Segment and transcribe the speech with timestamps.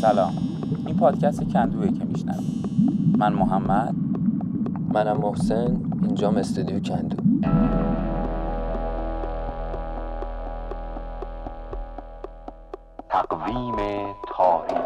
[0.00, 0.34] سلام.
[0.86, 2.44] این پادکست کندوه که میشنم
[3.18, 3.94] من محمد.
[4.94, 5.80] منم محسن.
[6.02, 7.16] اینجام استودیو کندو.
[13.08, 13.76] تقویم
[14.36, 14.80] تاریخ.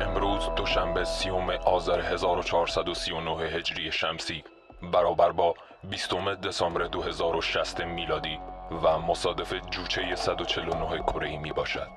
[0.00, 4.44] امروز دوشنبه سیوم آذر 1439 هجری شمسی.
[4.90, 5.54] برابر با
[5.84, 8.38] 20 دسامبر 2060 میلادی
[8.82, 11.88] و مصادف جوچه 149 کره می باشد.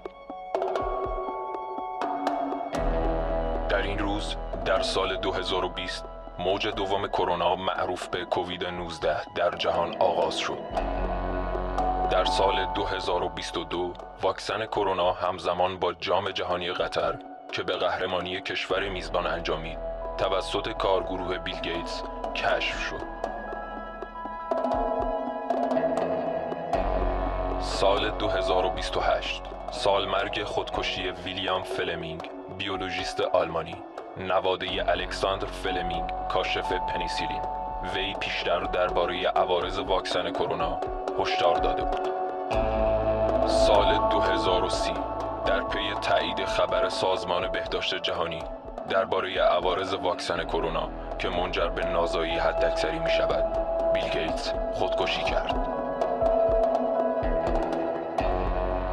[3.69, 4.35] در این روز
[4.65, 6.05] در سال 2020
[6.39, 10.59] موج دوم کرونا معروف به کووید 19 در جهان آغاز شد.
[12.11, 17.19] در سال 2022 واکسن کرونا همزمان با جام جهانی قطر
[17.51, 22.03] که به قهرمانی کشور میزبان انجامید توسط کارگروه بیل گیتس
[22.35, 23.13] کشف شد.
[27.59, 29.41] سال 2028
[29.71, 33.75] سال مرگ خودکشی ویلیام فلمینگ بیولوژیست آلمانی
[34.17, 37.41] نواده الکساندر فلمینگ کاشف پنیسیلین
[37.95, 40.79] وی پیشتر درباره عوارض واکسن کرونا
[41.19, 42.09] هشدار داده بود
[43.47, 44.93] سال 2030
[45.45, 48.39] در پی تایید خبر سازمان بهداشت جهانی
[48.89, 50.89] درباره عوارض واکسن کرونا
[51.19, 53.43] که منجر به نازایی حداکثری می شود
[53.93, 55.67] بیل گیتس خودکشی کرد.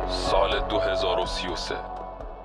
[0.08, 1.74] سال 2033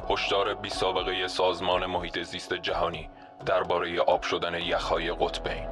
[0.09, 3.09] هشدار بی سابقه سازمان محیط زیست جهانی
[3.45, 5.67] درباره آب شدن یخهای قطبین.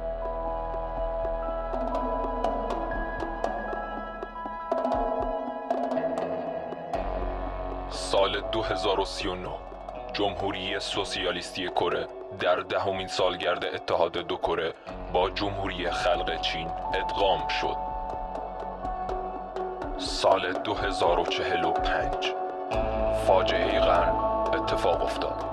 [7.90, 9.73] سال 2039
[10.14, 12.08] جمهوری سوسیالیستی کره
[12.40, 14.74] در دهمین سالگرد اتحاد دو کره
[15.12, 17.76] با جمهوری خلق چین ادغام شد.
[19.98, 22.34] سال 2045
[23.26, 24.14] فاجعه قرن
[24.54, 25.44] اتفاق افتاد.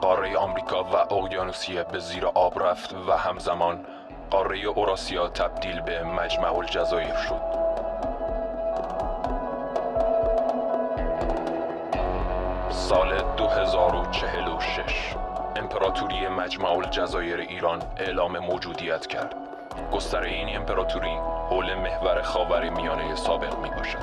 [0.00, 3.86] قاره آمریکا و اقیانوسیه به زیر آب رفت و همزمان
[4.30, 7.67] قاره اوراسیا تبدیل به مجمع الجزایر شد.
[12.88, 15.14] سال 2046
[15.56, 19.34] امپراتوری مجمع الجزایر ایران اعلام موجودیت کرد.
[19.92, 21.16] گستره این امپراتوری
[21.50, 23.98] حول محور خاور میانه سابق می باشد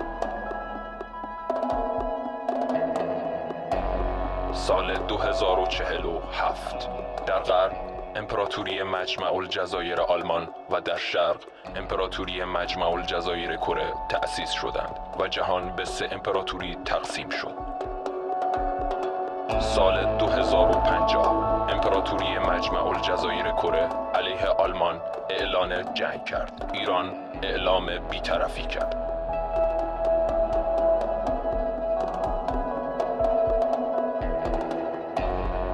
[4.54, 6.90] سال 2047
[7.26, 7.72] در غرب
[8.16, 11.44] امپراتوری مجمع الجزایر آلمان و در شرق
[11.76, 17.55] امپراتوری مجمع الجزایر کره تأسیس شدند و جهان به سه امپراتوری تقسیم شد.
[19.60, 26.70] سال 2050 امپراتوری مجمع الجزایر کره علیه آلمان اعلان جنگ کرد.
[26.74, 27.12] ایران
[27.44, 28.96] اعلام بیطرفی کرد.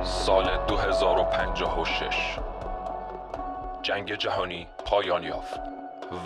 [0.03, 2.39] سال 2056
[3.81, 5.59] جنگ جهانی پایان یافت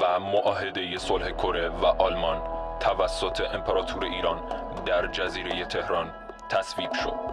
[0.01, 2.41] و معاهده صلح کره و آلمان
[2.79, 4.41] توسط امپراتور ایران
[4.85, 6.11] در جزیره تهران
[6.49, 7.24] تصویب شد.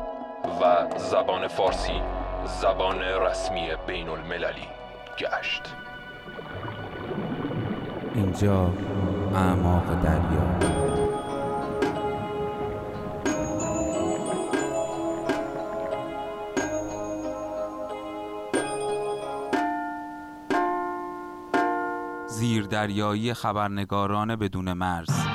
[0.44, 2.02] و زبان فارسی
[2.44, 4.68] زبان رسمی بین المللی
[5.18, 5.74] گشت.
[8.14, 8.72] اینجا
[9.34, 10.82] اعماق دریا.
[22.26, 25.31] زیردریایی خبرنگاران بدون مرز.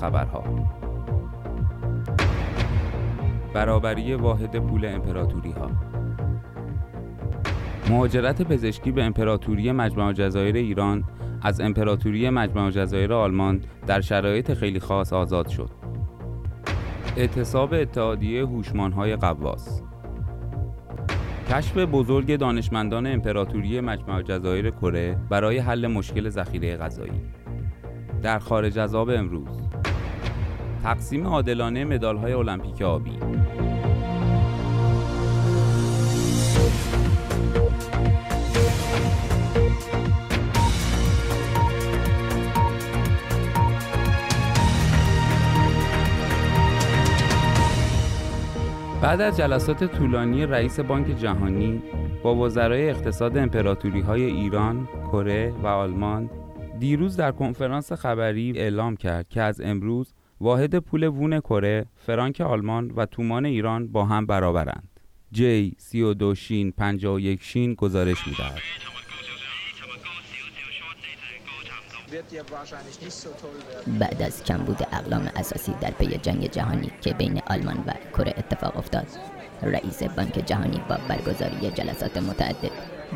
[0.00, 0.44] خبرها.
[3.54, 5.70] برابری واحد پول امپراتوری ها
[7.90, 11.04] مهاجرت پزشکی به امپراتوری مجمع جزایر ایران
[11.42, 15.70] از امپراتوری مجمع جزایر آلمان در شرایط خیلی خاص آزاد شد.
[17.16, 19.82] اعتصاب اتحادیه هوشمانهای قواس
[21.50, 27.20] کشف بزرگ دانشمندان امپراتوری مجمع جزایر کره برای حل مشکل ذخیره غذایی.
[28.22, 29.69] در خارج از آب امروز.
[30.82, 33.18] تقسیم عادلانه مدال‌های المپیک آبی.
[49.02, 51.82] بعد از جلسات طولانی رئیس بانک جهانی
[52.22, 56.30] با وزرای اقتصاد امپراتوری های ایران، کره و آلمان
[56.78, 62.90] دیروز در کنفرانس خبری اعلام کرد که از امروز واحد پول وون کره، فرانک آلمان
[62.90, 65.00] و تومان ایران با هم برابرند.
[65.32, 68.58] جی 32 شین 51 شین گزارش می‌دهد.
[73.98, 78.76] بعد از کمبود اقلام اساسی در پی جنگ جهانی که بین آلمان و کره اتفاق
[78.76, 79.06] افتاد
[79.62, 82.70] رئیس بانک جهانی با برگزاری جلسات متعدد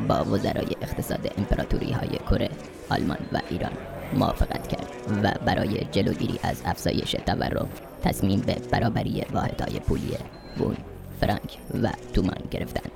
[0.08, 2.50] با وزرای اقتصاد امپراتوری های کره،
[2.90, 3.72] آلمان و ایران
[4.14, 4.88] موافقت کرد
[5.22, 7.68] و برای جلوگیری از افزایش تورم
[8.02, 10.16] تصمیم به برابری واحدهای پولی
[10.58, 10.76] وون،
[11.20, 12.92] فرانک و تومان گرفتند.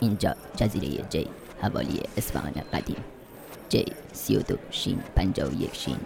[0.00, 1.26] اینجا جزیره جی
[1.62, 3.04] حوالی اصفهان قدیم.
[3.68, 5.98] جی 32 شین 51 شین.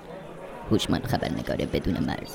[0.70, 2.34] هوشمند خبرنگار بدون مرز.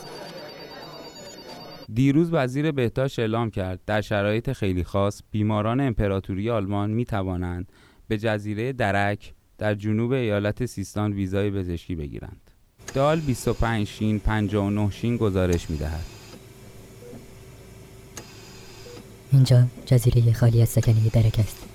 [1.93, 7.71] دیروز وزیر بهداشت اعلام کرد در شرایط خیلی خاص بیماران امپراتوری آلمان می توانند
[8.07, 12.41] به جزیره درک در جنوب ایالت سیستان ویزای پزشکی بگیرند.
[12.93, 16.05] دال 25 شین 59 شین گزارش می دهد.
[19.31, 21.65] اینجا جزیره خالی از سکنه درک است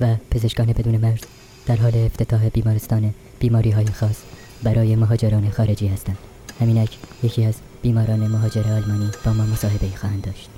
[0.00, 1.20] و پزشکان بدون مرز
[1.66, 4.22] در حال افتتاح بیمارستان بیماری های خاص
[4.62, 6.18] برای مهاجران خارجی هستند
[6.60, 10.48] همینک یکی از بیماران مهاجر آلمانی با ما مصاحبه خواهند داشت.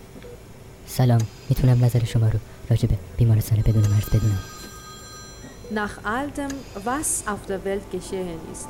[0.86, 2.38] سلام می‌تونم نظر شما رو
[2.70, 4.38] راجع به بیمارستان بدون مرز بدونم.
[5.74, 6.52] Nach all dem,
[6.84, 8.68] was auf der Welt geschehen ist,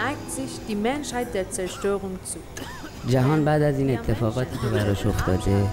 [0.00, 2.38] neigt sich die Menschheit der Zerstörung zu.
[3.08, 5.68] جهان بعد از این اتفاقاتی که براش افتاده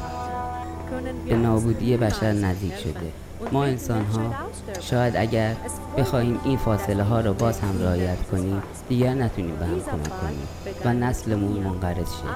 [1.29, 3.11] به نابودی بشر نزدیک شده.
[3.51, 4.33] ما انسان ها
[4.81, 5.55] شاید اگر
[5.97, 10.47] بخواهیم این فاصله ها را باز هم رعایت کنیم دیگر نتونیم به هم کمک کنیم
[10.85, 12.27] و نسلمون منقرض شه.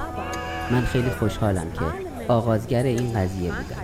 [0.72, 1.82] من خیلی خوشحالم که
[2.28, 3.76] آغازگر این قضیه بودم.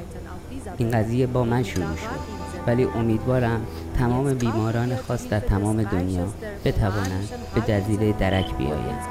[0.78, 2.38] این قضیه با من شروع شد.
[2.68, 3.62] ولی امیدوارم
[4.00, 6.26] تمام بیماران خاص در تمام دنیا
[6.66, 9.02] بتوانند به جزیره درک بیایند.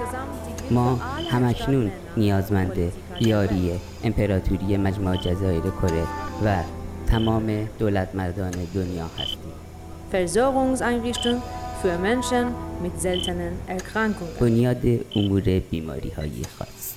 [0.70, 0.99] ما
[1.31, 6.02] همکنون نیازمند یاری امپراتوری مجموع جزایر کره
[6.44, 6.56] و
[7.06, 9.53] تمام دولت مردان دنیا هستیم.
[10.12, 11.43] Versorgungseinrichtung
[11.82, 12.44] für Menschen
[12.82, 14.41] mit seltenen Erkrankungen.
[14.41, 14.82] بنیاد
[15.17, 16.94] امور بیماری های خاص.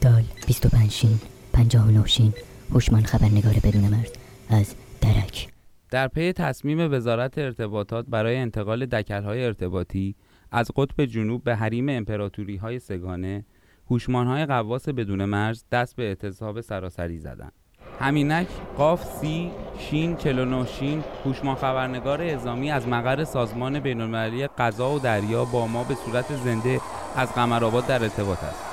[0.00, 1.20] دال 25 شین
[1.52, 2.32] 59 شین
[2.70, 4.10] هوشمند خبرنگار بدون مرز
[4.48, 5.48] از درک.
[5.90, 10.14] در پی تصمیم وزارت ارتباطات برای انتقال دکلهای ارتباطی
[10.52, 13.44] از قطب جنوب به حریم امپراتوری های سگانه
[13.90, 17.52] هوشمانهای قواس بدون مرز دست به اعتصاب سراسری زدند.
[18.00, 24.98] همینک قاف سی شین 49 شین هوشمان خبرنگار اعزامی از مقر سازمان بینالمللی غذا و
[24.98, 26.80] دریا با ما به صورت زنده
[27.16, 28.64] از قمرآباد در ارتباط است.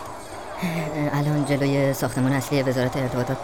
[1.13, 3.37] الان جلوی ساختمان اصلی وزارت ارتباطات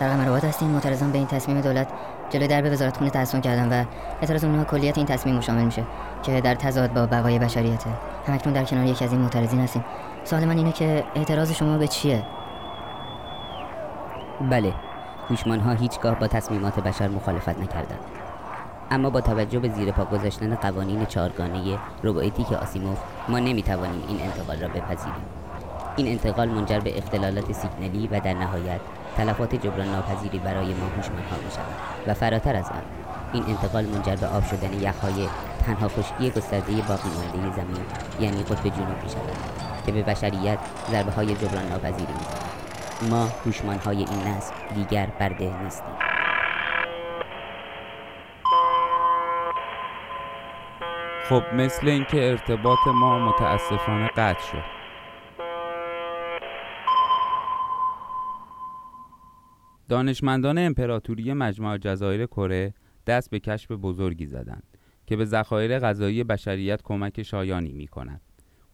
[0.00, 0.68] در قمرآباد هستیم.
[0.68, 1.88] معترضان به این تصمیم دولت
[2.30, 3.84] جلوی درب وزارت خونه تحصن کردن و
[4.20, 5.84] اعتراض اونها کلیت این تصمیم شامل میشه
[6.22, 7.90] که در تضاد با بقای بشریته
[8.26, 9.84] همکنون در کنار یکی از این معترضین هستیم.
[10.24, 12.22] سوال من اینه که اعتراض شما به چیه؟
[14.50, 14.89] بله.
[15.30, 18.00] هوشمان ها هیچگاه با تصمیمات بشر مخالفت نکردند.
[18.90, 24.60] اما با توجه به زیر پا گذاشتن قوانین چهارگانه روبوتیک آسیموف ما نمی‌توانیم این انتقال
[24.60, 25.24] را بپذیریم.
[25.96, 28.80] این انتقال منجر به اختلالات سیگنالی و در نهایت
[29.16, 32.82] تلفات جبران ناپذیری برای ما هوشمان ها می شود و فراتر از آن
[33.32, 35.28] این انتقال منجر به آب شدن یخهای
[35.66, 37.84] تنها خشکی گسترده باقی مانده زمین
[38.20, 39.36] یعنی قطب جنوب می شود
[39.86, 40.58] که به بشریت
[40.90, 42.49] ضربه های جبران ناپذیری می
[43.02, 45.94] ما هوشمان های این نسل دیگر برده نیستیم
[51.28, 54.80] خب مثل اینکه ارتباط ما متاسفانه قطع شد
[59.88, 62.74] دانشمندان امپراتوری مجمع جزایر کره
[63.06, 64.62] دست به کشف بزرگی زدند
[65.06, 68.20] که به ذخایر غذایی بشریت کمک شایانی می کند.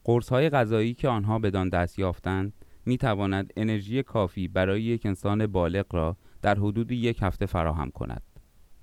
[0.03, 2.53] قرص های غذایی که آنها بدان دست یافتند
[2.86, 8.22] می تواند انرژی کافی برای یک انسان بالغ را در حدود یک هفته فراهم کند.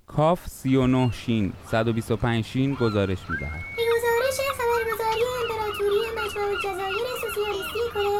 [0.06, 3.64] کاف 39 شین 125 شین گزارش می دهد.
[3.78, 8.20] به گزارش خبرگزاری امپراتوری مجمع جزایر سوسیالیستی کره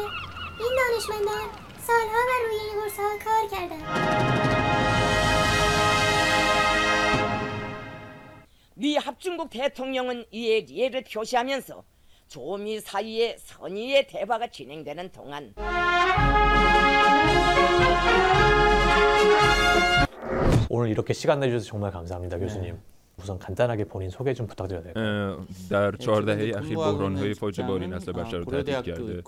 [0.60, 1.48] این دانشمندان
[1.86, 4.30] سالها بر روی این قرصها کار کردند
[8.80, 11.84] 미 합중국 대통령은 이에 예를 표시하면서
[12.27, 15.53] 조미 사이의 선의의 대화가 진행되는 동안
[20.69, 22.77] 오늘 이렇게 시간 내주셔서 정말 감사합니다, 교수님.
[23.18, 25.46] 우선 간단하게 본인 소개 좀 부탁드려도 될까요?
[25.70, 29.22] در چهار دهه اخیر بحران‌های فاجعه باری نسل بشر رو تهدید کرده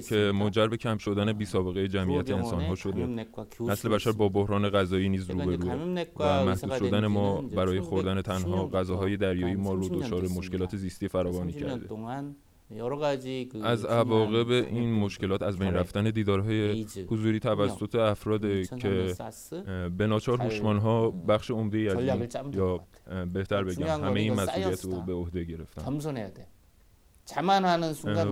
[0.00, 3.26] که منجر به کم شدن بی سابقه جمعیت انسان‌ها شده
[3.60, 5.74] نسل بشر با بحران غذایی نیز روبروه
[6.16, 11.52] و محدود شدن ما برای خوردن تنها غذاهای دریایی ما رو دچار مشکلات زیستی فراوانی
[11.52, 11.88] کرده
[13.63, 19.15] از عواقب این مشکلات از بین رفتن دیدارهای حضوری توسط افراد که
[19.97, 21.97] به ناچار هوشمان ها بخش عمده ای از
[22.53, 22.79] یا
[23.33, 25.81] بهتر بگم همه این مسئولیت رو به عهده گرفتن.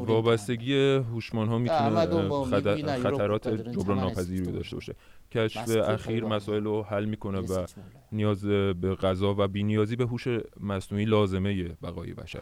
[0.05, 4.95] وابستگی هوشمان ها می‌تونه خطرات جبران ناپذیری داشته باشه.
[5.31, 7.65] کشف اخیر مسائل رو حل می‌کنه و
[8.11, 10.27] نیاز به غذا و بینیازی به هوش
[10.59, 12.41] مصنوعی لازمه بقای بشر.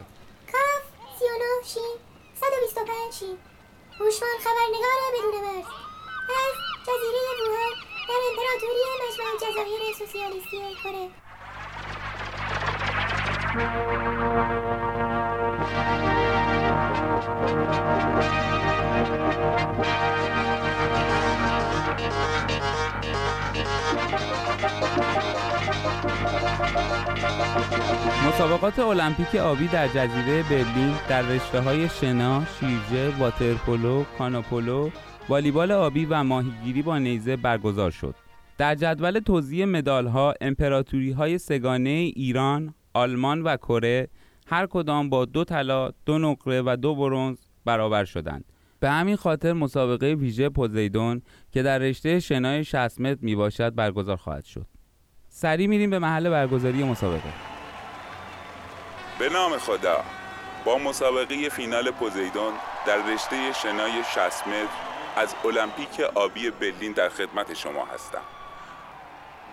[3.18, 3.38] 125 شین
[4.00, 5.66] هوشمان خبرنگار بدون مرز
[6.28, 6.54] از
[6.86, 7.74] جزیره ووهان
[8.08, 11.04] در امپراتوری مجمع جزایر سوسیالیستی کره
[28.28, 34.90] مسابقات المپیک آبی در جزیره برلین در رشته های شنا، شیرجه، واترپولو، کانوپولو،
[35.28, 38.14] والیبال آبی و ماهیگیری با نیزه برگزار شد.
[38.58, 44.08] در جدول توزیع مدال ها امپراتوری های سگانه ایران، آلمان و کره
[44.46, 48.44] هر کدام با دو طلا، دو نقره و دو برنز برابر شدند.
[48.80, 54.16] به همین خاطر مسابقه ویژه پوزیدون که در رشته شنای 60 متر می باشد برگزار
[54.16, 54.66] خواهد شد.
[55.28, 57.32] سریع میریم به محل برگزاری مسابقه.
[59.18, 60.04] به نام خدا
[60.64, 62.52] با مسابقه فینال پوزیدون
[62.86, 64.68] در رشته شنای 60 متر
[65.16, 68.22] از المپیک آبی برلین در خدمت شما هستم.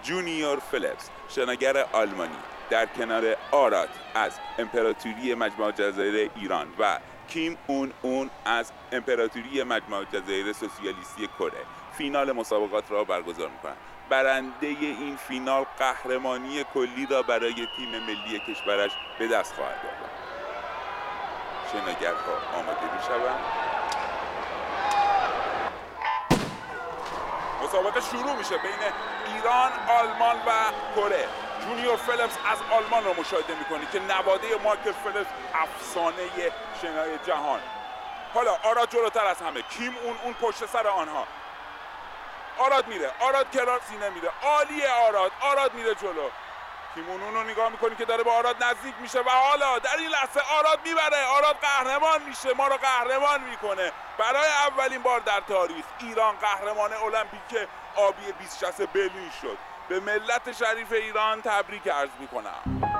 [0.03, 2.36] جونیور فلپس شناگر آلمانی
[2.70, 10.03] در کنار آرات از امپراتوری مجمع جزایر ایران و کیم اون اون از امپراتوری مجمع
[10.03, 11.65] جزایر سوسیالیستی کره.
[11.98, 13.77] فینال مسابقات را برگزار می‌کنند
[14.10, 20.12] برنده این فینال قهرمانی کلی را برای تیم ملی کشورش به دست خواهد آورد.
[21.72, 23.39] شناگرها آماده می‌شوند.
[27.63, 28.91] مسابقه شروع میشه بین
[29.36, 30.51] ایران، آلمان و
[30.96, 31.27] کره.
[31.65, 37.60] جونیور فلپس از آلمان رو مشاهده می‌کنی که نواده مایکل فلپس افسانه شنای جهان.
[38.34, 39.62] حالا آراد جلوتر از همه.
[39.62, 41.27] کیم اون اون پشت سر آنها.
[42.57, 43.12] آراد میره.
[43.19, 44.29] آراد کرار سینه میره.
[44.43, 45.31] عالیه آراد.
[45.41, 46.29] آراد میره جلو.
[46.95, 50.10] کیمون اون رو نگاه می‌کنی که داره به آراد نزدیک میشه و حالا در این
[50.10, 51.25] لحظه آراد می‌بره.
[51.25, 52.53] آراد قهرمان میشه.
[52.53, 53.91] ما رو قهرمان می‌کنه.
[54.17, 59.57] برای اولین بار در تاریخ ایران قهرمان المپیک آبی 2060 برلین شد.
[59.89, 62.94] به ملت شریف ایران تبریک عرض می‌کنم.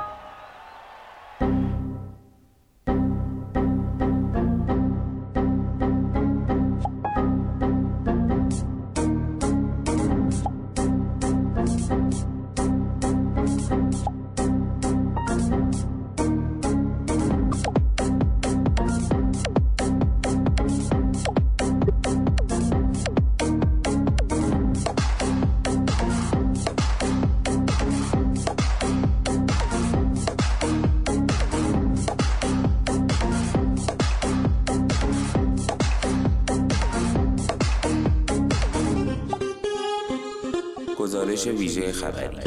[41.46, 42.38] گزارش ویژه خبری.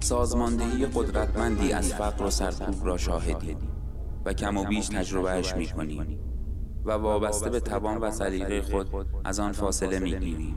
[0.00, 3.58] سازماندهی قدرتمندی از فقر و سرکوب را شاهدیم
[4.24, 6.18] و کم و بیش تجربهش می کنیم
[6.84, 10.56] و وابسته به توان و سلیقه خود از آن فاصله می گیریم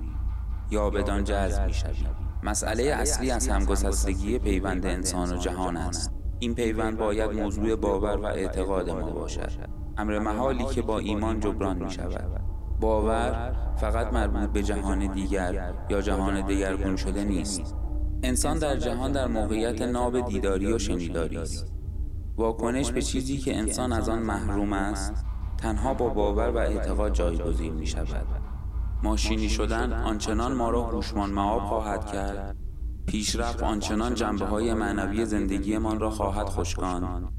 [0.71, 6.13] یا بدان جذب می شویم مسئله اصلی از همگسستگی پیوند انسان و جهان است.
[6.39, 9.78] این پیوند باید موضوع باور و اعتقاد ما باشد.
[9.99, 12.41] امر محالی که با ایمان جبران می شود
[12.79, 17.75] باور فقط مربوط به جهان دیگر یا جهان دیگرگون شده نیست.
[18.23, 21.73] انسان در جهان در موقعیت ناب دیداری و شنیداری است.
[22.37, 25.25] واکنش به چیزی که انسان از آن محروم است
[25.57, 28.25] تنها با باور و اعتقاد جایگزین می شود.
[29.03, 32.57] ماشینی شدن آنچنان ما را هوشمان معاب خواهد کرد.
[33.07, 37.29] پیشرفت آنچنان جنبه های معنوی زندگیمان را خواهد خشکان.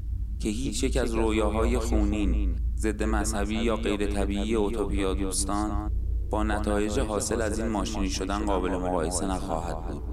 [0.41, 5.91] که هیچ یک از رویاهای خونین ضد مذهبی یا غیر طبیعی اوتوپیا دوستان
[6.29, 10.03] با نتایج حاصل از این ماشینی شدن قابل مقایسه نخواهد بود.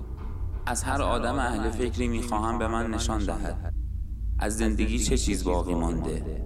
[0.66, 3.75] از هر آدم اهل فکری می‌خواهم به من نشان دهد.
[4.38, 6.44] از زندگی چه چیز باقی مانده؟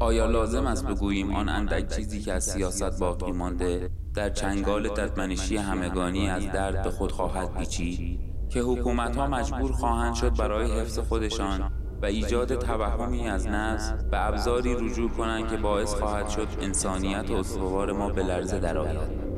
[0.00, 5.56] آیا لازم است بگوییم آن اندک چیزی که از سیاست باقی مانده در چنگال ددمنشی
[5.56, 10.98] همگانی از درد به خود خواهد پیچید که حکومت ها مجبور خواهند شد برای حفظ
[10.98, 11.70] خودشان
[12.02, 17.34] و ایجاد توهمی از نسل به ابزاری رجوع کنند که باعث خواهد شد انسانیت و
[17.34, 19.28] استوار ما به لرزه درآید.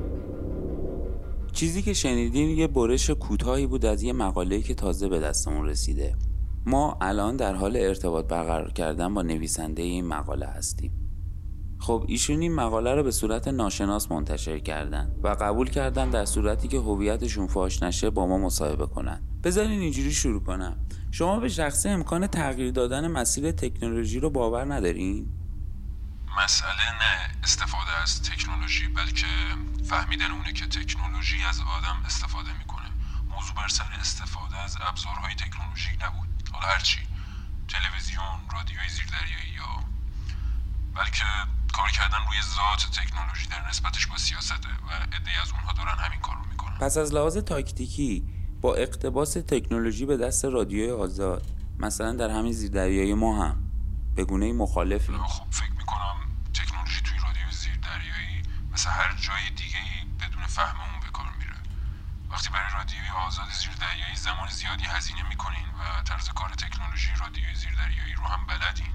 [1.52, 6.14] چیزی که شنیدین یه برش کوتاهی بود از یه مقاله که تازه به دستمون رسیده.
[6.66, 11.09] ما الان در حال ارتباط برقرار کردن با نویسنده این مقاله هستیم.
[11.80, 16.68] خب ایشون این مقاله رو به صورت ناشناس منتشر کردن و قبول کردن در صورتی
[16.68, 19.22] که هویتشون فاش نشه با ما مصاحبه کنن.
[19.44, 20.76] بذارین اینجوری شروع کنم.
[21.10, 25.26] شما به شخصه امکان تغییر دادن مسیر تکنولوژی رو باور ندارین؟
[26.44, 29.26] مسئله نه استفاده از تکنولوژی بلکه
[29.88, 32.88] فهمیدن اونه که تکنولوژی از آدم استفاده می‌کنه.
[33.30, 36.28] موضوع بر سر استفاده از ابزارهای تکنولوژیک نبود.
[36.52, 36.98] حالا هرچی.
[37.68, 39.84] تلویزیون رادیوی زیردریایی یا
[40.94, 41.24] بلکه
[41.72, 46.20] کار کردن روی ذات تکنولوژی در نسبتش با سیاسته و عده از اونها دارن همین
[46.20, 46.78] کار رو می‌کنن.
[46.78, 48.24] پس از لحاظ تاکتیکی
[48.60, 51.46] با اقتباس تکنولوژی به دست رادیوی آزاد
[51.78, 53.56] مثلا در همین زیردریایی ما هم
[54.14, 56.16] به گونه مخالفی خب فکر می‌کنم
[56.54, 58.42] تکنولوژی توی رادیوی زیردریایی
[58.72, 59.78] مثل هر جای دیگه
[60.20, 61.56] بدون فهم اون به کار میره.
[62.30, 68.14] وقتی برای رادیوی آزاد زیردریایی زمان زیادی هزینه می‌کنین و طرز کار تکنولوژی رادیوی زیردریایی
[68.14, 68.92] رو هم بلدین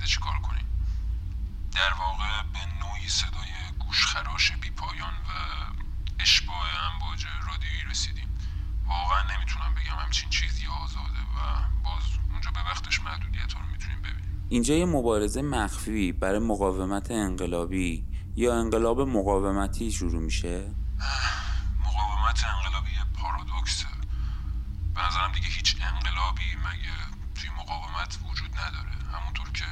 [0.00, 0.64] زنده چیکار کنین
[1.72, 5.30] در واقع به نوعی صدای گوشخراش بیپایان و
[6.18, 8.28] اشباه امواج رادیویی رسیدیم.
[8.86, 11.38] واقعا نمی‌تونم بگم همچین چیزی آزاده و
[11.84, 12.02] باز
[12.32, 14.46] اونجا به وقتش محدودیت رو می‌تونیم ببینیم.
[14.48, 20.74] اینجا یه مبارزه مخفی برای مقاومت انقلابی یا انقلاب مقاومتی شروع میشه
[21.80, 23.86] مقاومت انقلابی پارادوکسه
[24.94, 26.96] به نظرم دیگه هیچ انقلابی مگه
[27.34, 29.64] توی مقاومت وجود نداره همونطور که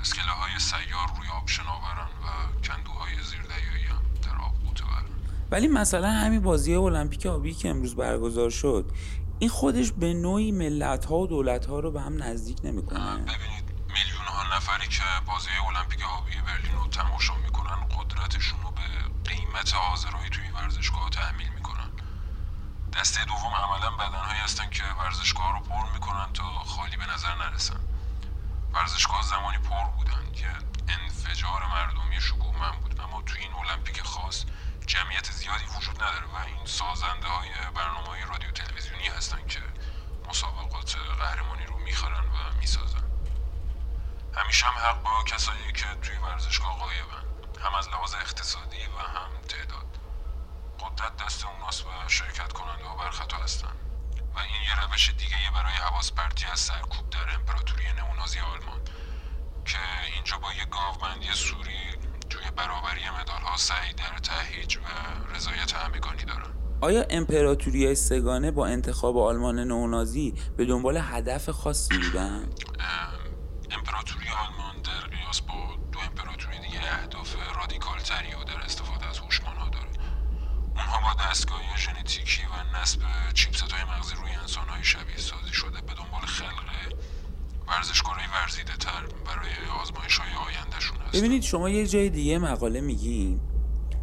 [0.00, 5.04] اسکله های سیار روی آب شناورن و کندوهای زیردریایی هم در آب برن
[5.54, 8.92] ولی مثلا همین بازی المپیک آبی که امروز برگزار شد
[9.38, 13.16] این خودش به نوعی ملت ها و دولت ها رو به هم نزدیک نمی‌کنه.
[13.16, 18.86] ببینید میلیون ها نفری که بازی المپیک آبی برلین رو تماشا می‌کنن قدرتشون رو به
[19.30, 21.90] قیمت حاضرهایی توی ورزشگاه تحمیل می‌کنن.
[22.96, 27.80] دسته دوم عملا بدنهایی هستن که ورزشگاه رو پر می‌کنن تا خالی به نظر نرسن.
[28.72, 30.48] ورزشگاه زمانی پر بودن که
[30.88, 34.44] انفجار مردمی شکوهمند بود اما توی این المپیک خاص
[34.86, 39.60] جمعیت زیادی وجود نداره و این سازنده های برنامه های رادیو تلویزیونی هستن که
[40.28, 43.04] مسابقات قهرمانی رو می‌خرن و می‌سازن.
[44.36, 47.24] همیشه هم حق با کسایی که توی ورزشگاه قایبن
[47.60, 49.98] هم از لحاظ اقتصادی و هم تعداد.
[50.80, 53.72] قدرت دست اوناست و شرکت کننده ها برخطا هستن.
[54.34, 58.80] و این یه روش دیگه برای حواس پرتی از سرکوب در امپراتوری نئونازی آلمان
[59.64, 59.78] که
[60.14, 61.83] اینجا با یه گاوبندی سوری
[62.56, 64.80] برابری مدال ها سعی در تهیج و
[65.36, 66.50] رضایت همگانی دارن.
[66.80, 72.48] آیا امپراتوری سگانه با انتخاب آلمان نئونازی به دنبال هدف خاصی بودن؟
[73.70, 75.54] امپراتوری آلمان در قیاس با
[75.92, 79.88] دو امپراتوری دیگه اهداف رادیکال تری و در استفاده از هوشمان ها داره.
[80.76, 83.00] اونها با دستگاهی ژنتیکی و نصب
[83.34, 86.64] چیپست های مغزی روی انسان های شبیه سازی شده به دنبال خلق
[87.68, 89.50] ورزشکارای ورزیده تر برای
[89.82, 93.40] آزمایش های آیندهشون هست ببینید شما یه جای دیگه مقاله میگین.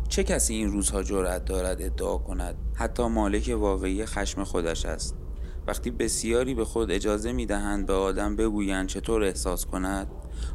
[0.10, 5.17] چه کسی این روزها جرأت دارد ادعا کند؟ حتی مالک واقعی خشم خودش است.
[5.67, 10.08] وقتی بسیاری به خود اجازه می‌دهند به آدم بگویند چطور احساس کند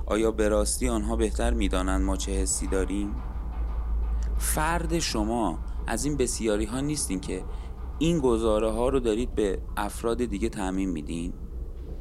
[0.07, 3.15] آیا به راستی آنها بهتر می‌دانند ما چه حسی داریم؟
[4.39, 7.45] فرد شما از این بسیاری ها نیستین که
[7.99, 11.33] این گزاره ها رو دارید به افراد دیگه تعمین میدین؟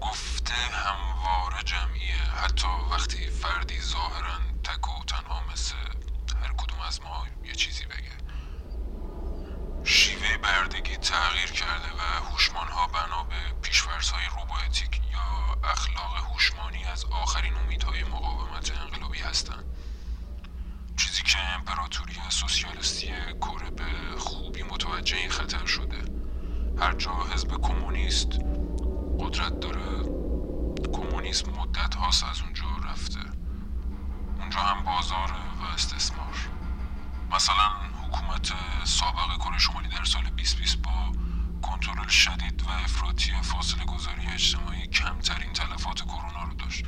[0.01, 2.15] گفته همواره جمعیه.
[2.43, 5.75] حتی وقتی فردی ظاهرا تک و تنها مثل
[6.41, 8.15] هر کدوم از ما یه چیزی بگه
[9.83, 13.35] شیوه بردگی تغییر کرده و هوشمان ها بنا به
[14.05, 19.63] پیشورس های روبوتیک یا اخلاق هوشمانی از آخرین امیدهای مقاومت انقلابی هستند.
[20.97, 23.07] چیزی که امپراتوری سوسیالیستی
[23.41, 25.97] کره به خوبی متوجه این خطر شده.
[26.79, 28.27] هر جا حزب کمونیست
[29.19, 30.03] قدرت داره
[30.93, 33.19] کمونیسم مدت هاست از اونجا رفته.
[34.39, 36.35] اونجا هم بازار و استثمار.
[37.31, 37.69] مثلا
[38.03, 40.91] حکومت سابق کره شمالی در سال 2020 با
[41.75, 46.85] کنترل شدید و افراطی فاصله گذاری اجتماعی کمترین تلفات کرونا رو داشت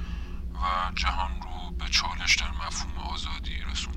[0.54, 3.94] و جهان رو به چالش در مفهوم آزادی رسون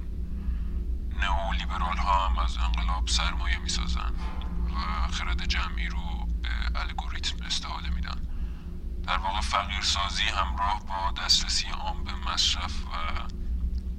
[1.21, 4.15] نئولیبرال ها هم از انقلاب سرمایه می‌سازن
[4.75, 8.27] و خرد جمعی رو به الگوریتم استحاله میدن.
[9.07, 12.97] در واقع فقیرسازی همراه با دسترسی عام به مصرف و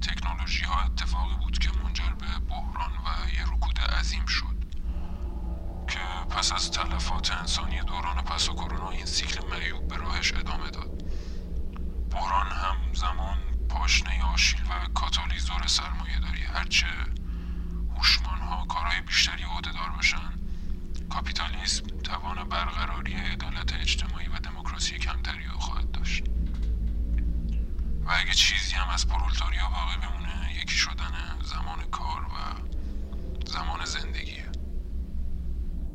[0.00, 4.51] تکنولوژی ها اتفاقی بود که منجر به بحران و یه رکود عظیم شد.
[6.36, 11.02] پس از تلفات انسانی دوران پس و کرونا این سیکل معیوب به راهش ادامه داد.
[12.10, 16.86] بحران هم زمان پاشنه آشیل و کاتالیزور سرمایه داری هرچه
[17.96, 20.32] هوشمان ها کارهای بیشتری عهدهدار باشن
[21.10, 26.24] کاپیتالیسم توان برقراری عدالت اجتماعی و دموکراسی کمتری رو خواهد داشت.
[28.04, 32.36] و اگه چیزی هم از پرولتاریا باقی بمونه یکی شدن زمان کار و
[33.46, 34.41] زمان زندگیه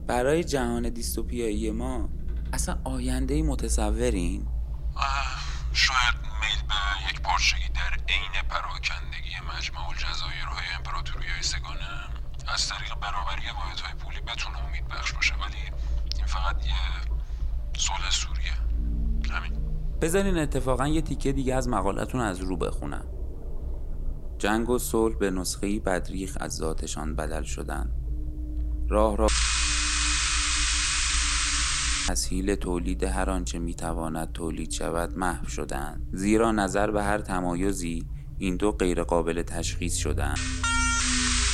[0.07, 2.09] برای جهان دیستوپیایی ما
[2.53, 4.47] اصلا آینده متصورین؟
[5.73, 11.87] شاید میل به یک پارچگی در عین پراکندگی مجمع الجزایرهای امپراتوری های سگانه.
[12.47, 15.77] از طریق برابری های پولی بتونه امید بخش باشه ولی
[16.17, 16.73] این فقط یه
[17.77, 18.53] صلح سوریه.
[19.31, 19.53] همین.
[20.01, 23.05] بذارین اتفاقا یه تیکه دیگه از مقالتون از رو بخونم.
[24.37, 27.91] جنگ و صلح به نسخه بدریخ از ذاتشان بدل شدن.
[28.89, 29.27] راه را
[32.07, 38.03] تسهیل تولید هر آنچه می‌تواند تولید شود محو شدند زیرا نظر به هر تمایزی
[38.37, 40.37] این دو غیرقابل تشخیص شدند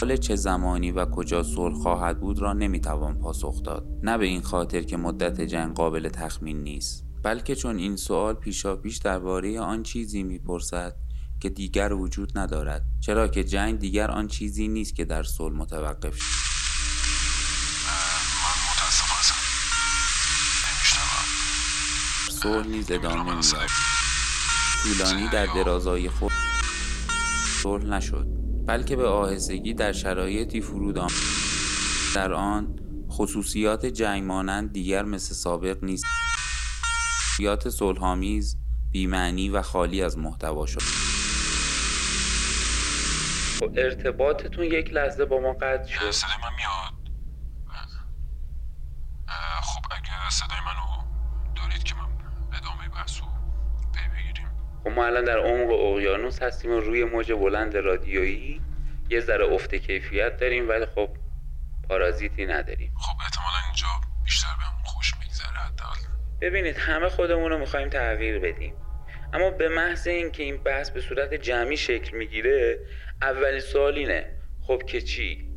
[0.02, 3.88] حال چه زمانی و کجا صلح خواهد بود را نمی‌توان پاسخ داد.
[4.04, 8.98] نه به این خاطر که مدت جنگ قابل تخمین نیست بلکه چون این سوال پیشاپیش
[8.98, 10.96] درباره آن چیزی می‌پرسد
[11.39, 12.86] که دیگر وجود ندارد.
[13.00, 16.42] چرا که جنگ دیگر آن چیزی نیست که در صلح متوقف شد
[22.43, 23.67] صلح نیز ادامه می‌یابد
[24.84, 26.32] طولانی در درازای خود
[27.63, 28.27] صلح نشد
[28.67, 31.12] بلکه به آهستگی در شرایطی فرود آمد.
[32.15, 32.75] در آن
[33.10, 36.06] خصوصیات جنگ مانند دیگر مثل سابق نیست.
[37.17, 38.58] خصوصیات صلحآمیز
[38.91, 40.82] بیمعنی و خالی از محتوا شد.
[43.77, 46.12] ارتباطتون یک لحظه با ما قطع شد.
[46.12, 46.93] صدای من میاد؟
[49.62, 51.03] خب اگه صدای منو
[51.56, 52.13] دارید که من
[52.53, 53.27] ادامه بحث رو
[53.93, 54.47] پی بگیریم
[54.84, 58.62] خب ما الان در عمق اقیانوس هستیم و روی موج بلند رادیویی
[59.10, 61.10] یه ذره افت کیفیت داریم ولی خب
[61.89, 62.93] پارازیتی نداریم.
[62.98, 63.88] خب احتمالا اینجا
[64.24, 66.00] بیشتر بهمون خوش میگذره حداقل.
[66.41, 68.74] ببینید همه خودمون رو می‌خوایم تغییر بدیم.
[69.34, 72.80] اما به محض اینکه این بحث به صورت جمعی شکل می‌گیره
[73.22, 75.50] اولین سوال اینه خب که چی؟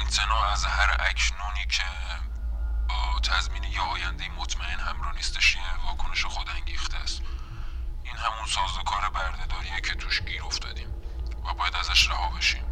[0.00, 1.82] امتناع از هر اکنونی که
[2.88, 7.22] با تضمین یه آینده مطمئن همراه نیستش یه واکنش خود انگیخته است.
[8.16, 10.88] این همون سازوکار بردهداریه که توش گیر افتادیم
[11.44, 12.64] و باید ازش رها بشیم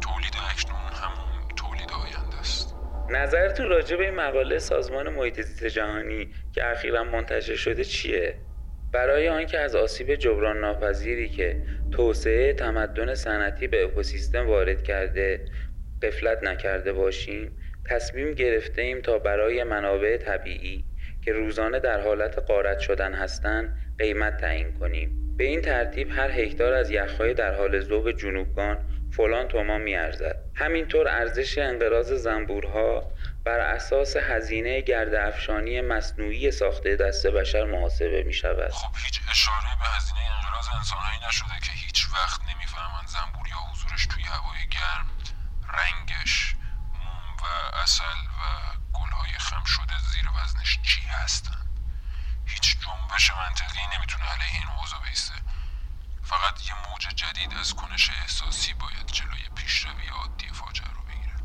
[0.00, 2.74] تولید اکنون همون تولید آینده است
[3.10, 8.34] نظرتون راجع به این مقاله سازمان محیط زیست جهانی که اخیرا منتشر شده چیه؟
[8.92, 15.44] برای آنکه از آسیب جبران ناپذیری که توسعه تمدن صنعتی به اکوسیستم وارد کرده
[16.02, 20.84] قفلت نکرده باشیم تصمیم گرفته ایم تا برای منابع طبیعی
[21.26, 25.36] که روزانه در حالت قارت شدن هستند قیمت تعیین کنیم.
[25.36, 28.78] به این ترتیب هر هکتار از یخهای در حال ذوب جنوبگان
[29.16, 30.36] فلان تومان میارزد.
[30.54, 33.12] همینطور ارزش انقراض زنبورها
[33.44, 39.72] بر اساس هزینه گرد افشانی مصنوعی ساخته دست بشر محاسبه می شود خب هیچ اشاره
[39.80, 45.06] به هزینه انقراض انسانهایی نشده که هیچ وقت نمی‌فهمند زنبور یا حضورش توی هوای گرم
[45.78, 46.56] رنگش
[47.42, 48.42] و اصل و
[48.92, 51.66] گلهای خم شده زیر وزنش چی هستن؟
[52.46, 55.34] هیچ جنبش منطقی نمی‌تونه علیه این اوضاع بیسته.
[56.22, 61.36] فقط یه موج جدید از کنش احساسی باید جلوی پیشروی عادی فاجعه رو بگیره.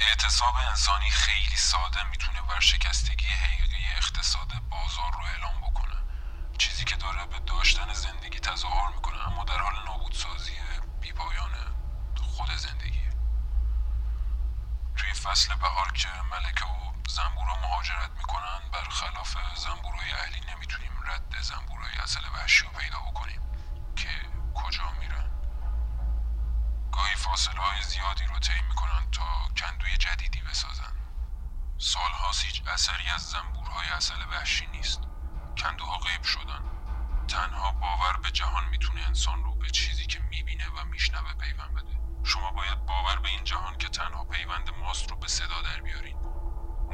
[0.00, 5.96] اعتصاب انسانی خیلی ساده می‌تونه ورشکستگی حقیقی اقتصاد بازار رو اعلام بکنه.
[6.58, 10.52] چیزی که داره به داشتن زندگی تظاهر می‌کنه اما در حال نابودسازی
[11.00, 11.54] بیپایان
[12.16, 13.07] خود زندگی
[15.18, 22.20] فصل بهار که ملکه و زنبورا مهاجرت می‌کنن برخلاف زنبورای اهلی نمی‌تونیم رد زنبورای اصل
[22.34, 23.40] وحشی رو پیدا بکنیم.
[23.96, 24.08] که
[24.54, 25.30] کجا میرن؟
[26.92, 30.92] گاهی فاصله های زیادی رو طی می‌کنن تا کندوی جدیدی بسازن.
[31.78, 35.00] سالهاست هیچ اثری از زنبورهای اصل وحشی نیست.
[35.58, 36.62] کندوها غیب شدن.
[37.28, 42.07] تنها باور به جهان می‌تونه انسان رو به چیزی که می‌بینه و میشنوه پیوند بده.
[42.28, 46.16] شما باید باور به این جهان که تنها پیوند ماست رو به صدا در بیارین.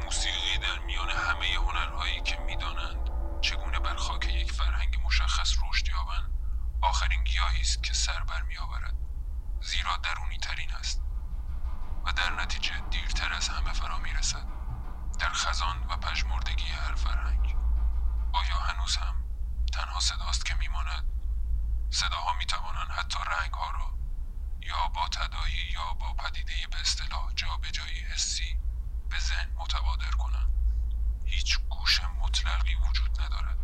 [0.03, 3.09] موسیقی در میان همه هنرهایی که می‌دانند
[3.41, 6.33] چگونه بر خاک یک فرهنگ مشخص رشد یابند
[6.81, 8.95] آخرین گیاهی است که سر بر میآورد
[9.61, 11.01] زیرا درونی ترین است
[12.05, 14.45] و در نتیجه دیرتر از همه فرا می‌رسد
[15.19, 17.55] در خزان و پژمردگی هر فرهنگ
[18.33, 19.15] آیا هنوز هم
[19.73, 21.05] تنها صداست که میماند
[21.89, 23.95] صداها می‌توانند حتی رنگها را
[24.65, 28.59] یا با تدایی یا با پدیده به اصطلاح جابجایی حسی
[29.09, 30.49] به ذهن متبادر کنند
[31.25, 33.57] هیچ گوش مطلقی وجود ندارد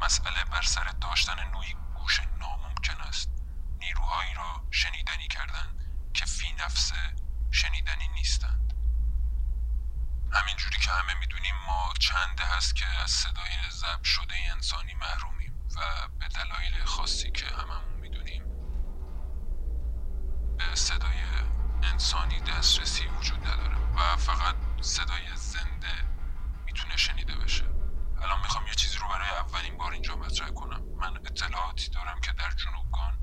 [0.00, 3.30] مسئله بر سر داشتن نوعی گوش ناممکن است
[3.78, 5.78] نیروهایی را شنیدنی کردن
[6.14, 7.14] که فی نفسه
[7.50, 8.72] شنیدنی نیستند
[10.32, 16.08] همینجوری که همه می‌دونیم ما چنده هست که از صدای ضبط شده انسانی محرومیم و
[16.18, 18.44] به دلایل خاصی که هممون می‌دونیم
[20.58, 21.22] به صدای
[21.82, 26.04] انسانی دسترسی وجود نداره و فقط صدای زنده
[26.66, 27.64] می‌تونه شنیده بشه
[28.22, 32.32] الان می‌خوام یه چیزی رو برای اولین بار اینجا مطرح کنم من اطلاعاتی دارم که
[32.32, 33.18] در جنوبگان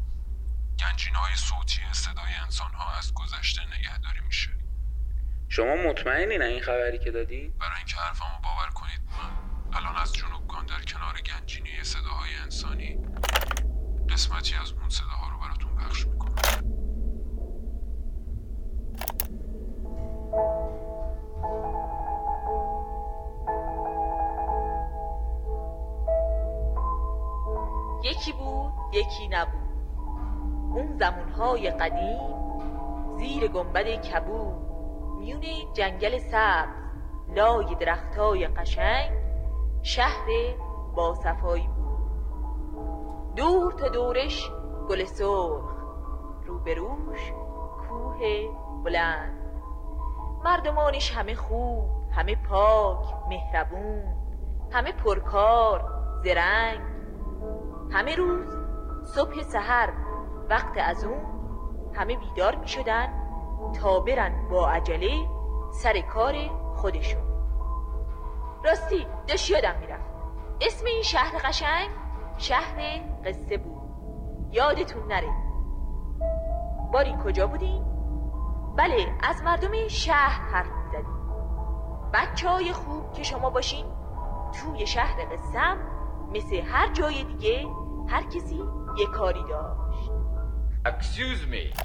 [0.80, 4.58] گنجین های صوتی صدای انسان ها از گذشته نگهداری میشه
[5.54, 10.66] شما مطمئنین این خبری که دادی؟ برای اینکه حرفمو باور کنید من الان از جنوبگان
[10.66, 13.00] در کنار گنجینه صداهای انسانی
[14.10, 16.32] قسمتی از اون صداها رو براتون پخش می‌کنم.
[28.04, 29.62] یکی بود یکی نبود.
[30.74, 32.20] اون زمونهای قدیم
[33.18, 34.71] زیر گنبد کبود.
[35.22, 36.70] میون جنگل سبز
[37.36, 39.12] لای درختای قشنگ
[39.82, 40.28] شهر
[40.96, 43.36] با صفایی بود.
[43.36, 44.52] دور تا دورش
[44.90, 45.72] گل سرخ
[46.46, 47.32] روبروش
[47.90, 48.20] کوه
[48.84, 49.38] بلند.
[50.44, 54.04] مردمانش همه خوب همه پاک مهربون
[54.72, 55.86] همه پرکار
[56.24, 56.82] زرنگ.
[57.92, 58.58] همه روز
[59.04, 59.94] صبح سحر
[60.50, 61.26] وقت از اون
[61.94, 63.21] همه بیدار می شدن
[63.82, 65.28] تا برن با عجله
[65.72, 66.36] سر کار
[66.76, 67.22] خودشون.
[68.66, 70.12] راستی داشت یادم می‌رفت.
[70.62, 71.90] اسم این شهر قشنگ
[72.38, 73.82] شهر قصه بود.
[74.52, 75.30] یادتون نره.
[76.94, 77.86] باری کجا بودیم؟
[78.78, 81.22] بله از مردم شهر حرف می‌زدیم.
[82.14, 83.86] بچه های خوب که شما باشین
[84.54, 85.78] توی شهر قصم
[86.34, 87.68] مثل هر جای دیگه
[88.08, 88.64] هر کسی
[88.98, 90.12] یه کاری داشت.
[90.86, 91.76] Excuse me.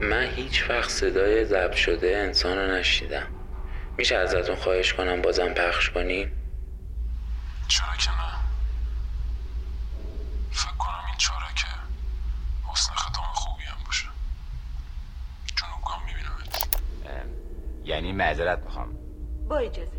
[0.00, 3.26] من هیچ وقت صدای ضبط شده انسان رو نشیدم
[3.96, 6.32] میشه ازتون خواهش کنم بازم پخش کنیم؟
[7.68, 8.38] چرا که نه؟
[10.50, 11.66] فکر کنم این چاره که
[12.72, 14.08] حسن ختام خوبی هم باشه.
[15.56, 16.68] جنوبگان میبینمت.
[17.84, 18.96] یعنی معذرت می‌خوام.
[19.48, 19.90] با اجازه.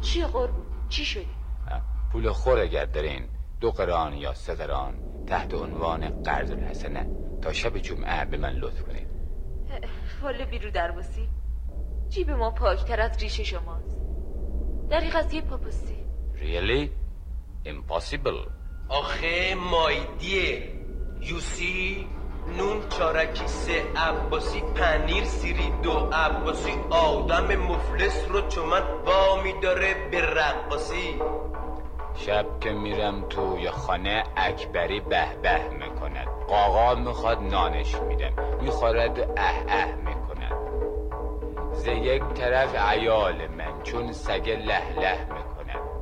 [0.00, 1.28] چی قربون چی شدی؟
[2.12, 3.28] پول خور اگر دارین.
[3.60, 4.94] دو قران یا سه قران
[5.26, 7.06] تحت عنوان قرض الحسنه
[7.42, 9.06] تا شب جمعه به من لطف کنید.
[10.22, 11.28] والا بیرو درباسی
[12.08, 13.96] جیب ما پاکتر از ریش شماست.
[14.90, 15.96] دریق از یه پاپوسی.
[16.34, 16.90] Really?
[17.66, 18.50] Impossible.
[18.88, 20.72] آخه مایدیه.
[21.20, 22.06] یوسی
[22.56, 28.70] نون چارکی سه عباسی پنیر سیری دو عباسی آدم مفلس رو چون
[29.06, 31.20] با میداره به رقاسی.
[32.16, 36.26] شب که میرم توی خانه اکبری به به می‌کند.
[36.48, 40.52] قاقا می‌خواد نانش میدم می‌خورد اه اه می‌کند.
[41.72, 45.45] ز یک طرف عیال من چون سگ له له می‌کند.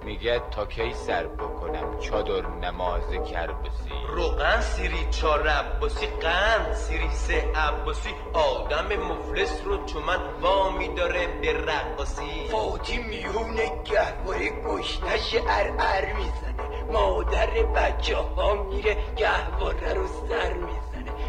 [0.04, 7.52] میگه تا کی سر بکنم چادر نماز کربسی؟ روغن سیری چار عباسی قند سیری سه
[7.54, 8.10] عباسی.
[8.32, 16.12] آدم مفلس رو چون من وامی داره به رقاسی فاتی میون گهواره گشنش ار ار
[16.12, 16.92] می‌زنه.
[16.92, 20.83] مادر بچه ها میره گهواره رو سر می‌زنه.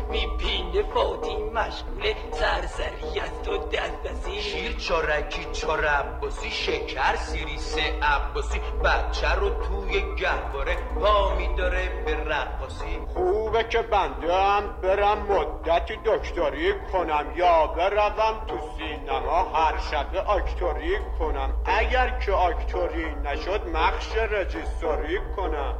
[0.10, 8.60] می‌بینه فاتی مشغول سرسری است و دستسی شیر چارکی چار عباسی شکر سیری سه عباسی.
[8.84, 16.74] بچه رو توی گهواره وا میداره به رقاسی خوبه که بنده هم برم مدتی دکتری
[16.91, 17.26] کنم.
[17.36, 21.54] یا بروم تو سینما هر شب اکتوری کنم.
[21.65, 25.76] اگر که اکتوری نشد مخش رجیستوری کنم.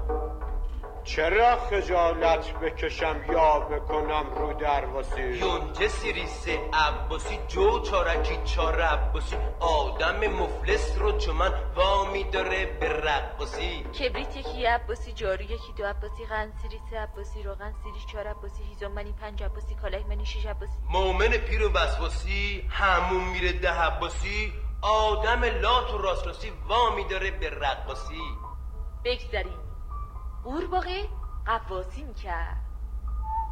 [1.06, 10.28] چرا خجالت بکشم یا بکنم رو درواسی یونجه سیریسه عباسی جو چارکی چار عباسی؟ آدم
[10.28, 16.26] مفلس رو چون من وامی داره به رقاسی کبریت یکی عباسی جارو یکی دو عباسی
[16.26, 20.74] غن سیریسه عباسی روغن سیریش چار عباسی هیزم منی پنج عباسی کاله منی شیش عباسی.
[20.90, 24.54] مومن پیر و وسواسی همون میره ده عباسی.
[24.82, 28.22] آدم لات و راست راستی وامی داره به رقاسی
[29.06, 29.65] بگذاریم
[30.46, 31.02] قورباغه
[31.46, 32.58] قواسی می‌کرد.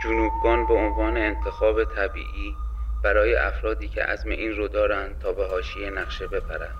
[0.03, 2.55] جنوبگان به عنوان انتخاب طبیعی
[3.03, 6.77] برای افرادی که عزم این رو دارند تا به حاشیه نقشه بپرند.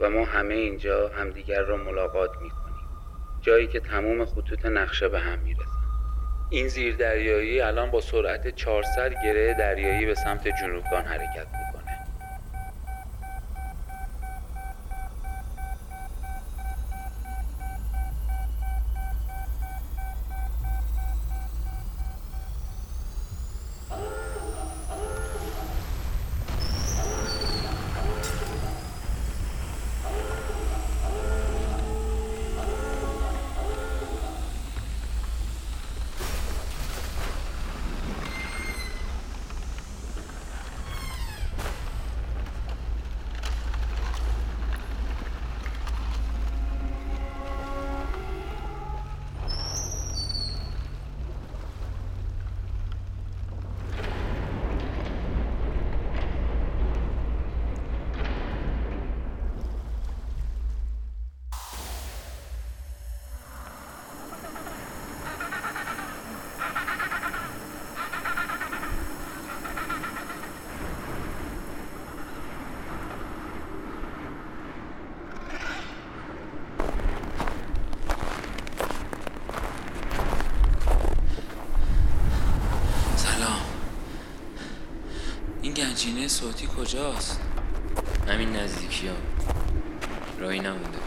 [0.00, 2.88] و ما همه اینجا همدیگر را ملاقات می کنیم
[3.40, 5.64] جایی که تمام خطوط نقشه به هم می رسن.
[6.50, 11.69] این زیردریایی الان با سرعت 400 گره دریایی به سمت جنوبگان حرکت می
[86.00, 87.40] گنجینه صوتی کجاست؟
[88.28, 89.14] همین نزدیکی ها
[90.38, 90.98] راهی نمونده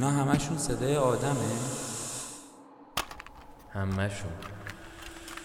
[0.00, 1.34] اینا همشون صدای آدمه؟
[3.72, 4.32] همشون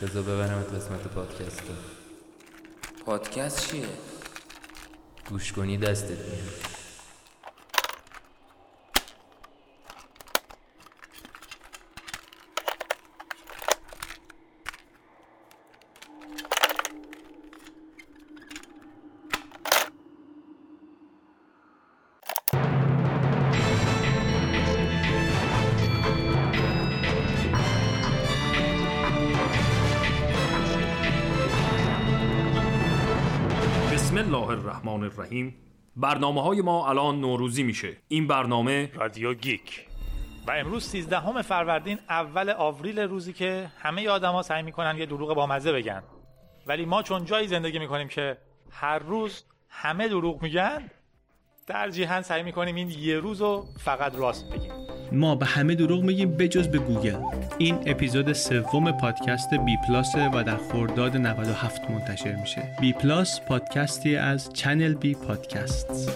[0.01, 1.61] بذار ببرم قسمت پادکست
[3.05, 3.87] پادکست چیه؟
[5.29, 6.74] گوش کنی دستت میاد
[34.43, 35.55] الرحمن الرحیم.
[35.95, 37.97] برنامه های ما الان نوروزی میشه.
[38.07, 39.87] این برنامه رادیو گیک.
[40.47, 45.71] و امروز 13 فروردین اول آوریل روزی که همه آدما سعی می‌کنن یه دروغ بامزه
[45.71, 46.03] بگن.
[46.67, 48.37] ولی ما چون جایی زندگی می‌کنیم که
[48.71, 50.91] هر روز همه دروغ میگن
[51.67, 54.94] ترجیحاً سعی می‌کنیم این یه روز رو فقط راست بگیم.
[55.15, 57.15] ما به همه دروغ میگیم بجز به گوگل.
[57.57, 62.61] این اپیزود سوم پادکست بی پلاس و در خرداد 97 منتشر میشه.
[62.81, 66.11] بی پلاس پادکستی از چنل بی پادکست.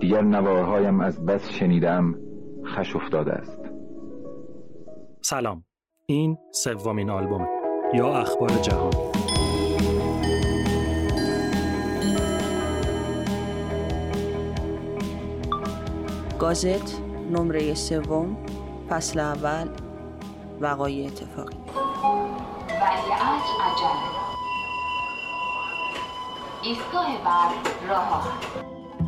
[0.00, 2.14] دیگر نواهایم از بس شنیدم
[2.66, 3.60] خش افتاده است.
[5.20, 5.64] سلام.
[6.06, 7.48] این سومین آلبوم.
[7.94, 8.90] یا اخبار جهان.
[16.38, 18.36] گازت نمره سوم
[18.88, 19.68] فصل اول
[20.60, 21.56] وقایع اتفاقی.
[22.68, 24.17] ولیعت عجله.
[26.62, 27.50] ایستگاه بعد
[27.88, 28.38] راه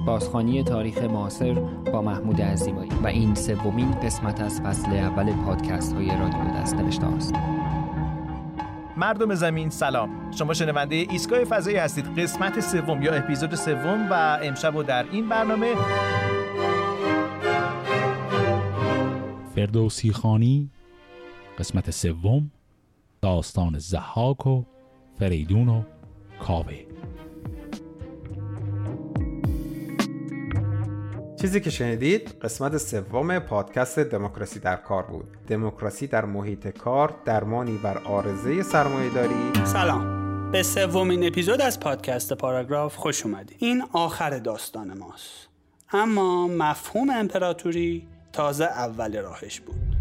[0.07, 1.53] بازخانی تاریخ معاصر
[1.93, 7.07] با محمود عزیمایی و این سومین قسمت از فصل اول پادکست های رادیو دست نوشته
[7.07, 7.35] است.
[8.97, 10.31] مردم زمین سلام.
[10.31, 12.19] شما شنونده ایستگاه فضایی هستید.
[12.19, 15.75] قسمت سوم یا اپیزود سوم و امشب و در این برنامه
[19.55, 20.71] فردوسی خانی
[21.59, 22.51] قسمت سوم
[23.23, 24.65] داستان زحاک و
[25.19, 25.83] فریدون و
[26.41, 26.90] کاوه.
[31.41, 35.29] چیزی که شنیدید قسمت سوم پادکست دموکراسی در کار بود.
[35.49, 39.65] دموکراسی در محیط کار درمانی بر آرزه سرمایهداری.
[39.65, 40.51] سلام.
[40.51, 43.57] به سومین اپیزود از پادکست پاراگراف خوش اومدید.
[43.61, 45.49] این آخر داستان ماست.
[45.93, 49.97] اما مفهوم امپراتوری تازه اول راهش بود.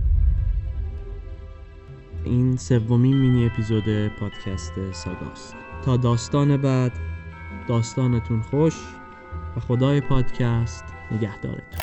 [2.25, 6.91] این سومین مینی اپیزود پادکست ساگاست تا داستان بعد
[7.67, 8.75] داستانتون خوش
[9.57, 11.79] و خدای پادکست نگهدارتون.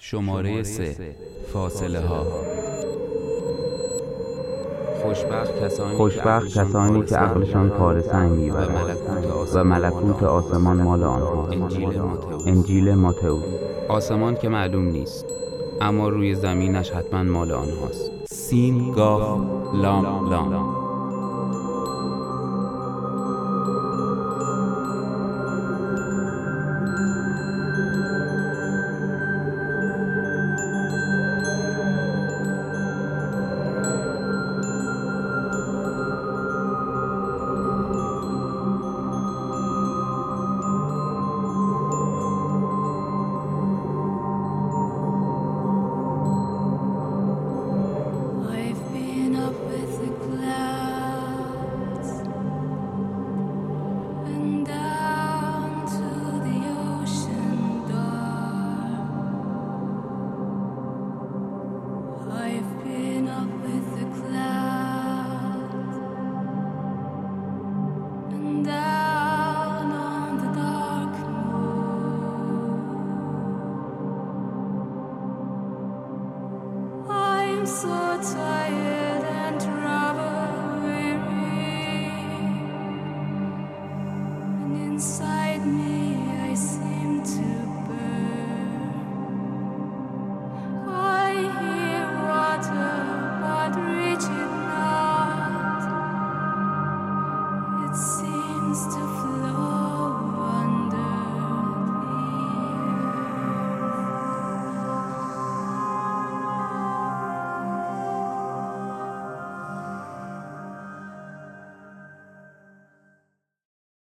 [0.00, 1.16] شماره سه.
[1.52, 2.26] فاصله ها
[5.02, 8.96] خوشبخت کسانی, خوشبخت کسانی که عقلشان پاره سنگ می‌برد
[9.54, 11.48] و ملکوت آسمان مال آنها.
[12.46, 13.44] انجیل ماتئوس.
[13.88, 15.26] آسمان که معلوم نیست
[15.80, 18.10] اما روی زمینش حتما مال آنهاست.
[18.26, 19.40] سین گاف
[19.74, 20.75] لام لام.